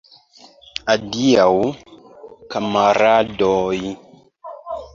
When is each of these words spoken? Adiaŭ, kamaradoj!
Adiaŭ, 0.93 1.51
kamaradoj! 2.55 3.77